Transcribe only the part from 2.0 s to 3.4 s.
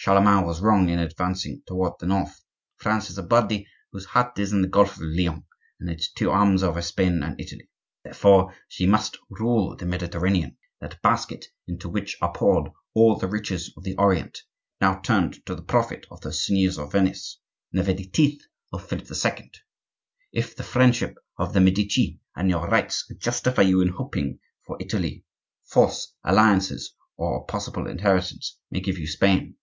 north. France is a